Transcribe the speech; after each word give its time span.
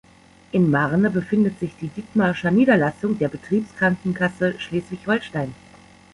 In 0.51 0.71
Marne 0.71 1.11
befindet 1.11 1.59
sich 1.59 1.73
die 1.79 1.89
Dithmarscher 1.89 2.49
Niederlassung 2.49 3.19
der 3.19 3.27
Betriebskrankenkasse 3.27 4.55
Schleswig-Holstein. 4.59 5.53